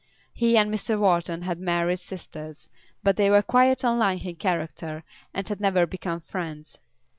He 0.33 0.57
and 0.57 0.73
Mr. 0.73 0.97
Wharton 0.97 1.43
had 1.43 1.59
married 1.59 1.99
sisters, 1.99 2.69
but 3.03 3.17
they 3.17 3.29
were 3.29 3.43
quite 3.43 3.83
unlike 3.83 4.25
in 4.25 4.35
character 4.37 5.03
and 5.31 5.47
had 5.47 5.61
never 5.61 5.85
become 5.85 6.21
friends. 6.21 6.79